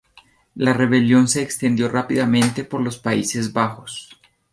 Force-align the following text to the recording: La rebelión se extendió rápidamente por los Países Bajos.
La 0.55 0.73
rebelión 0.73 1.27
se 1.27 1.43
extendió 1.43 1.87
rápidamente 1.87 2.63
por 2.63 2.81
los 2.81 2.97
Países 2.97 3.53
Bajos. 3.53 4.19